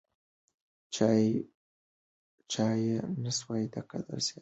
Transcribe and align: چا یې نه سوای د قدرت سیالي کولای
چا 2.51 2.67
یې 2.83 2.97
نه 3.23 3.31
سوای 3.37 3.63
د 3.73 3.75
قدرت 3.89 4.21
سیالي 4.25 4.31
کولای 4.31 4.39